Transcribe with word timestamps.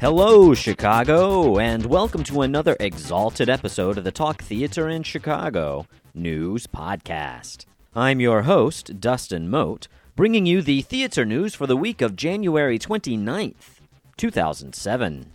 Hello, 0.00 0.54
Chicago, 0.54 1.58
and 1.58 1.84
welcome 1.84 2.22
to 2.22 2.42
another 2.42 2.76
exalted 2.78 3.48
episode 3.48 3.98
of 3.98 4.04
the 4.04 4.12
Talk 4.12 4.40
Theater 4.40 4.88
in 4.88 5.02
Chicago 5.02 5.86
News 6.14 6.68
Podcast. 6.68 7.64
I'm 7.96 8.20
your 8.20 8.42
host, 8.42 9.00
Dustin 9.00 9.50
Moat, 9.50 9.88
bringing 10.14 10.46
you 10.46 10.62
the 10.62 10.82
theater 10.82 11.24
news 11.24 11.56
for 11.56 11.66
the 11.66 11.76
week 11.76 12.00
of 12.00 12.14
January 12.14 12.78
29th, 12.78 13.80
2007. 14.16 15.32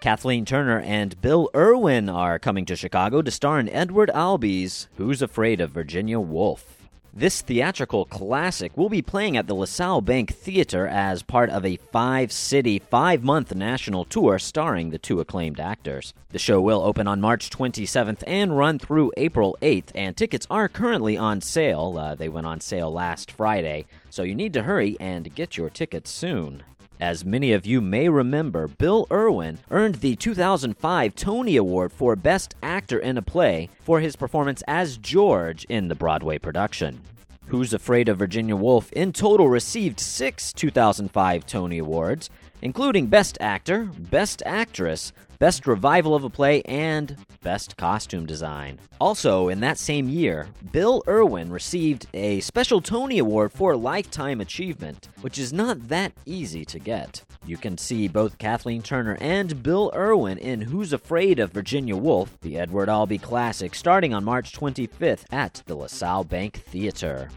Kathleen 0.00 0.46
Turner 0.46 0.80
and 0.80 1.20
Bill 1.20 1.50
Irwin 1.54 2.08
are 2.08 2.38
coming 2.38 2.64
to 2.64 2.76
Chicago 2.76 3.20
to 3.20 3.30
star 3.30 3.60
in 3.60 3.68
Edward 3.68 4.10
Albee's 4.14 4.88
Who's 4.96 5.20
Afraid 5.20 5.60
of 5.60 5.70
Virginia 5.70 6.18
Woolf. 6.18 6.77
This 7.18 7.42
theatrical 7.42 8.04
classic 8.04 8.76
will 8.76 8.88
be 8.88 9.02
playing 9.02 9.36
at 9.36 9.48
the 9.48 9.54
LaSalle 9.56 10.02
Bank 10.02 10.32
Theater 10.32 10.86
as 10.86 11.24
part 11.24 11.50
of 11.50 11.66
a 11.66 11.74
five 11.90 12.30
city, 12.30 12.78
five 12.78 13.24
month 13.24 13.52
national 13.56 14.04
tour 14.04 14.38
starring 14.38 14.90
the 14.90 15.00
two 15.00 15.18
acclaimed 15.18 15.58
actors. 15.58 16.14
The 16.30 16.38
show 16.38 16.60
will 16.60 16.80
open 16.80 17.08
on 17.08 17.20
March 17.20 17.50
27th 17.50 18.22
and 18.24 18.56
run 18.56 18.78
through 18.78 19.10
April 19.16 19.58
8th, 19.60 19.90
and 19.96 20.16
tickets 20.16 20.46
are 20.48 20.68
currently 20.68 21.16
on 21.16 21.40
sale. 21.40 21.96
Uh, 21.98 22.14
they 22.14 22.28
went 22.28 22.46
on 22.46 22.60
sale 22.60 22.92
last 22.92 23.32
Friday, 23.32 23.86
so 24.10 24.22
you 24.22 24.36
need 24.36 24.52
to 24.52 24.62
hurry 24.62 24.96
and 25.00 25.34
get 25.34 25.56
your 25.56 25.70
tickets 25.70 26.12
soon. 26.12 26.62
As 27.00 27.24
many 27.24 27.52
of 27.52 27.64
you 27.64 27.80
may 27.80 28.08
remember, 28.08 28.66
Bill 28.66 29.06
Irwin 29.12 29.58
earned 29.70 29.96
the 29.96 30.16
2005 30.16 31.14
Tony 31.14 31.54
Award 31.54 31.92
for 31.92 32.16
Best 32.16 32.56
Actor 32.60 32.98
in 32.98 33.16
a 33.16 33.22
Play 33.22 33.68
for 33.80 34.00
his 34.00 34.16
performance 34.16 34.64
as 34.66 34.96
George 34.96 35.64
in 35.66 35.86
the 35.86 35.94
Broadway 35.94 36.38
production. 36.38 37.00
Who's 37.46 37.72
Afraid 37.72 38.08
of 38.08 38.18
Virginia 38.18 38.56
Woolf 38.56 38.92
in 38.92 39.12
total 39.12 39.48
received 39.48 40.00
six 40.00 40.52
2005 40.52 41.46
Tony 41.46 41.78
Awards, 41.78 42.30
including 42.62 43.06
Best 43.06 43.38
Actor, 43.40 43.90
Best 43.98 44.42
Actress, 44.46 45.12
Best 45.38 45.68
Revival 45.68 46.16
of 46.16 46.24
a 46.24 46.30
Play, 46.30 46.62
and 46.62 47.16
Best 47.42 47.76
Costume 47.76 48.26
Design. 48.26 48.80
Also, 49.00 49.48
in 49.48 49.60
that 49.60 49.78
same 49.78 50.08
year, 50.08 50.48
Bill 50.72 51.02
Irwin 51.06 51.52
received 51.52 52.06
a 52.12 52.40
special 52.40 52.80
Tony 52.80 53.20
Award 53.20 53.52
for 53.52 53.76
Lifetime 53.76 54.40
Achievement, 54.40 55.08
which 55.20 55.38
is 55.38 55.52
not 55.52 55.88
that 55.88 56.12
easy 56.26 56.64
to 56.64 56.80
get. 56.80 57.22
You 57.46 57.56
can 57.56 57.78
see 57.78 58.08
both 58.08 58.38
Kathleen 58.38 58.82
Turner 58.82 59.16
and 59.20 59.62
Bill 59.62 59.92
Irwin 59.94 60.38
in 60.38 60.60
Who's 60.60 60.92
Afraid 60.92 61.38
of 61.38 61.52
Virginia 61.52 61.96
Woolf, 61.96 62.36
the 62.40 62.58
Edward 62.58 62.88
Albee 62.88 63.18
classic, 63.18 63.76
starting 63.76 64.12
on 64.12 64.24
March 64.24 64.52
25th 64.52 65.24
at 65.30 65.62
the 65.66 65.76
LaSalle 65.76 66.24
Bank 66.24 66.64
Theater. 66.66 67.30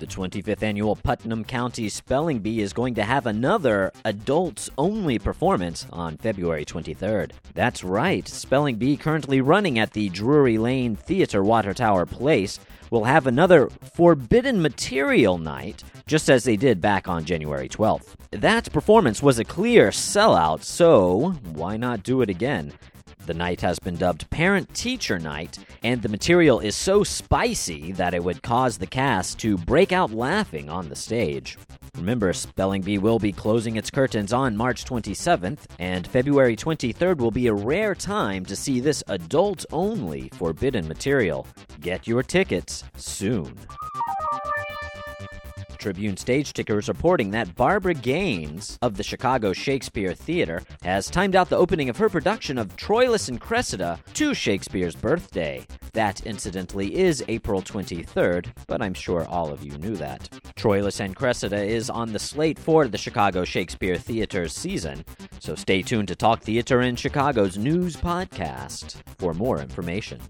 The 0.00 0.06
25th 0.06 0.62
annual 0.62 0.94
Putnam 0.94 1.42
County 1.42 1.88
Spelling 1.88 2.38
Bee 2.38 2.60
is 2.60 2.72
going 2.72 2.94
to 2.94 3.02
have 3.02 3.26
another 3.26 3.90
adults 4.04 4.70
only 4.78 5.18
performance 5.18 5.88
on 5.90 6.16
February 6.18 6.64
23rd. 6.64 7.32
That's 7.54 7.82
right, 7.82 8.26
Spelling 8.28 8.76
Bee, 8.76 8.96
currently 8.96 9.40
running 9.40 9.76
at 9.80 9.94
the 9.94 10.08
Drury 10.10 10.56
Lane 10.56 10.94
Theater 10.94 11.42
Water 11.42 11.74
Tower 11.74 12.06
Place, 12.06 12.60
will 12.92 13.04
have 13.04 13.26
another 13.26 13.70
Forbidden 13.94 14.62
Material 14.62 15.36
night, 15.36 15.82
just 16.06 16.30
as 16.30 16.44
they 16.44 16.56
did 16.56 16.80
back 16.80 17.08
on 17.08 17.24
January 17.24 17.68
12th. 17.68 18.14
That 18.30 18.72
performance 18.72 19.20
was 19.20 19.40
a 19.40 19.44
clear 19.44 19.88
sellout, 19.88 20.62
so 20.62 21.30
why 21.54 21.76
not 21.76 22.04
do 22.04 22.22
it 22.22 22.30
again? 22.30 22.72
The 23.28 23.34
night 23.34 23.60
has 23.60 23.78
been 23.78 23.96
dubbed 23.96 24.30
Parent 24.30 24.72
Teacher 24.72 25.18
Night, 25.18 25.58
and 25.82 26.00
the 26.00 26.08
material 26.08 26.60
is 26.60 26.74
so 26.74 27.04
spicy 27.04 27.92
that 27.92 28.14
it 28.14 28.24
would 28.24 28.42
cause 28.42 28.78
the 28.78 28.86
cast 28.86 29.38
to 29.40 29.58
break 29.58 29.92
out 29.92 30.10
laughing 30.10 30.70
on 30.70 30.88
the 30.88 30.96
stage. 30.96 31.58
Remember, 31.94 32.32
Spelling 32.32 32.80
Bee 32.80 32.96
will 32.96 33.18
be 33.18 33.32
closing 33.32 33.76
its 33.76 33.90
curtains 33.90 34.32
on 34.32 34.56
March 34.56 34.86
27th, 34.86 35.66
and 35.78 36.06
February 36.06 36.56
23rd 36.56 37.18
will 37.18 37.30
be 37.30 37.48
a 37.48 37.52
rare 37.52 37.94
time 37.94 38.46
to 38.46 38.56
see 38.56 38.80
this 38.80 39.04
adult 39.08 39.66
only 39.72 40.30
forbidden 40.32 40.88
material. 40.88 41.46
Get 41.80 42.06
your 42.06 42.22
tickets 42.22 42.82
soon. 42.96 43.54
Tribune 45.78 46.16
stage 46.16 46.52
ticker 46.52 46.78
is 46.78 46.88
reporting 46.88 47.30
that 47.30 47.54
Barbara 47.54 47.94
Gaines 47.94 48.78
of 48.82 48.96
the 48.96 49.02
Chicago 49.02 49.52
Shakespeare 49.52 50.12
Theater 50.12 50.62
has 50.82 51.08
timed 51.08 51.36
out 51.36 51.48
the 51.48 51.56
opening 51.56 51.88
of 51.88 51.96
her 51.96 52.08
production 52.08 52.58
of 52.58 52.76
Troilus 52.76 53.28
and 53.28 53.40
Cressida 53.40 53.98
to 54.14 54.34
Shakespeare's 54.34 54.96
birthday. 54.96 55.66
That, 55.92 56.20
incidentally, 56.26 56.94
is 56.96 57.24
April 57.28 57.62
23rd, 57.62 58.52
but 58.66 58.82
I'm 58.82 58.94
sure 58.94 59.26
all 59.26 59.50
of 59.50 59.64
you 59.64 59.78
knew 59.78 59.96
that. 59.96 60.28
Troilus 60.56 61.00
and 61.00 61.14
Cressida 61.14 61.62
is 61.62 61.88
on 61.88 62.12
the 62.12 62.18
slate 62.18 62.58
for 62.58 62.88
the 62.88 62.98
Chicago 62.98 63.44
Shakespeare 63.44 63.96
Theater's 63.96 64.52
season, 64.52 65.04
so 65.38 65.54
stay 65.54 65.82
tuned 65.82 66.08
to 66.08 66.16
Talk 66.16 66.42
Theater 66.42 66.82
in 66.82 66.96
Chicago's 66.96 67.56
news 67.56 67.96
podcast 67.96 68.96
for 69.18 69.32
more 69.32 69.60
information. 69.60 70.20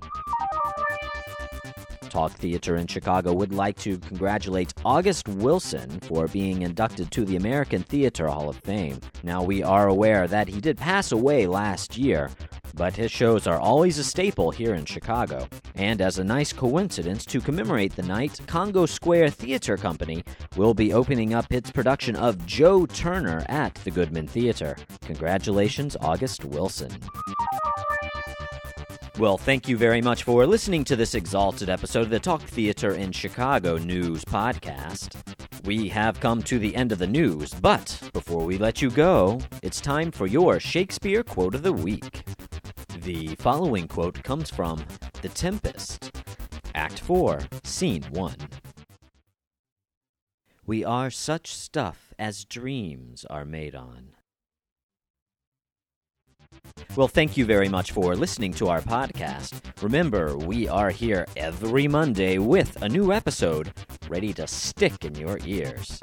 Theater 2.27 2.75
in 2.75 2.89
Chicago 2.89 3.33
would 3.33 3.53
like 3.53 3.77
to 3.79 3.99
congratulate 3.99 4.75
August 4.85 5.29
Wilson 5.29 6.01
for 6.01 6.27
being 6.27 6.63
inducted 6.63 7.13
to 7.13 7.25
the 7.25 7.37
American 7.37 7.85
Theater 7.85 8.27
Hall 8.27 8.49
of 8.49 8.57
Fame. 8.57 8.99
Now, 9.23 9.45
we 9.45 9.63
are 9.63 9.87
aware 9.87 10.27
that 10.27 10.49
he 10.49 10.61
did 10.61 10.77
pass 10.77 11.13
away 11.13 11.47
last 11.47 11.97
year, 11.97 12.31
but 12.75 12.97
his 12.97 13.13
shows 13.13 13.47
are 13.47 13.61
always 13.61 13.99
a 13.99 14.05
staple 14.05 14.51
here 14.51 14.75
in 14.75 14.85
Chicago. 14.85 15.47
And 15.77 16.01
as 16.01 16.19
a 16.19 16.25
nice 16.25 16.53
coincidence 16.53 17.25
to 17.27 17.41
commemorate 17.41 17.95
the 17.95 18.03
night, 18.03 18.41
Congo 18.47 18.87
Square 18.87 19.31
Theater 19.31 19.77
Company 19.77 20.25
will 20.57 20.75
be 20.75 20.93
opening 20.93 21.35
up 21.35 21.53
its 21.53 21.71
production 21.71 22.17
of 22.17 22.45
Joe 22.47 22.87
Turner 22.87 23.45
at 23.49 23.75
the 23.77 23.91
Goodman 23.91 24.27
Theater. 24.27 24.77
Congratulations, 25.03 25.97
August 26.01 26.45
Wilson. 26.45 26.91
Well, 29.19 29.37
thank 29.37 29.67
you 29.67 29.77
very 29.77 30.01
much 30.01 30.23
for 30.23 30.47
listening 30.47 30.85
to 30.85 30.95
this 30.95 31.17
exalted 31.17 31.69
episode 31.69 32.03
of 32.03 32.11
the 32.11 32.21
Talk 32.21 32.41
Theater 32.43 32.95
in 32.95 33.11
Chicago 33.11 33.77
News 33.77 34.25
Podcast. 34.25 35.17
We 35.65 35.89
have 35.89 36.21
come 36.21 36.41
to 36.45 36.61
the 36.61 36.77
end 36.77 36.93
of 36.93 37.01
the 37.01 37.07
news, 37.09 37.53
but 37.53 38.01
before 38.13 38.45
we 38.45 38.59
let 38.59 38.81
you 38.81 38.93
go, 38.93 39.41
it's 39.61 39.81
time 39.81 40.13
for 40.13 40.29
your 40.29 40.61
Shakespeare 40.61 41.25
quote 41.25 41.57
of 41.57 41.65
the 41.65 41.73
week. 41.73 42.23
The 43.01 43.35
following 43.41 43.89
quote 43.89 44.23
comes 44.23 44.51
from 44.51 44.85
The 45.21 45.31
Tempest, 45.31 46.13
Act 46.77 47.01
4, 47.01 47.41
Scene 47.65 48.05
1. 48.11 48.37
We 50.65 50.85
are 50.85 51.11
such 51.11 51.53
stuff 51.57 52.15
as 52.21 52.45
dreams 52.45 53.25
are 53.29 53.45
made 53.45 53.75
on. 53.75 54.11
Well, 56.99 57.07
thank 57.07 57.37
you 57.37 57.45
very 57.45 57.69
much 57.69 57.93
for 57.93 58.17
listening 58.17 58.53
to 58.55 58.67
our 58.71 58.81
podcast. 58.81 59.61
Remember, 59.81 60.37
we 60.37 60.67
are 60.67 60.91
here 60.91 61.29
every 61.37 61.87
Monday 61.87 62.39
with 62.39 62.83
a 62.83 62.89
new 62.89 63.13
episode 63.13 63.73
ready 64.09 64.33
to 64.33 64.49
stick 64.49 65.05
in 65.05 65.15
your 65.15 65.39
ears. 65.45 66.01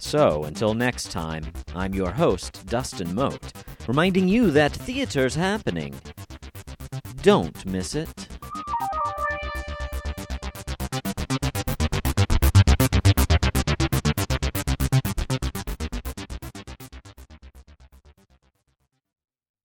So, 0.00 0.42
until 0.42 0.74
next 0.74 1.12
time, 1.12 1.44
I'm 1.76 1.94
your 1.94 2.10
host, 2.10 2.66
Dustin 2.66 3.14
Moat, 3.14 3.52
reminding 3.86 4.26
you 4.26 4.50
that 4.50 4.72
theater's 4.72 5.36
happening. 5.36 5.94
Don't 7.22 7.64
miss 7.64 7.94
it. 7.94 8.25